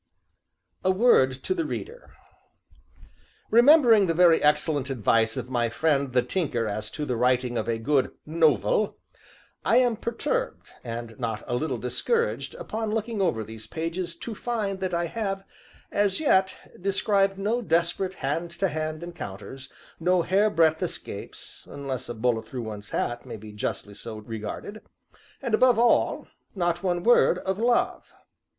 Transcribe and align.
A 0.83 0.89
WORD 0.89 1.43
TO 1.43 1.53
THE 1.53 1.63
READER 1.63 2.15
Remembering 3.51 4.07
the 4.07 4.15
very 4.15 4.41
excellent 4.41 4.89
advice 4.89 5.37
of 5.37 5.51
my 5.51 5.69
friend 5.69 6.13
the 6.13 6.23
Tinker 6.23 6.65
as 6.65 6.89
to 6.89 7.05
the 7.05 7.15
writing 7.15 7.55
of 7.55 7.69
a 7.69 7.77
good 7.77 8.09
"nov 8.25 8.65
el," 8.65 8.97
I 9.63 9.77
am 9.77 9.95
perturbed, 9.95 10.71
and 10.83 11.19
not 11.19 11.43
a 11.45 11.53
little 11.53 11.77
discouraged, 11.77 12.55
upon 12.55 12.91
looking 12.95 13.21
over 13.21 13.43
these 13.43 13.67
pages, 13.67 14.15
to 14.15 14.33
find 14.33 14.79
that 14.79 14.95
I 14.95 15.05
have, 15.05 15.43
as 15.91 16.19
yet, 16.19 16.57
described 16.81 17.37
no 17.37 17.61
desperate 17.61 18.15
hand 18.15 18.49
to 18.57 18.69
hand 18.69 19.03
encounters, 19.03 19.69
no 19.99 20.23
hairbreadth 20.23 20.81
escapes 20.81 21.67
(unless 21.69 22.09
a 22.09 22.15
bullet 22.15 22.47
through 22.47 22.63
one's 22.63 22.89
hat 22.89 23.23
may 23.23 23.37
be 23.37 23.51
justly 23.51 23.93
so 23.93 24.17
regarded), 24.17 24.81
and, 25.43 25.53
above 25.53 25.77
all 25.77 26.27
not 26.55 26.81
one 26.81 27.03
word 27.03 27.37
of 27.37 27.59
LOVE! 27.59 28.11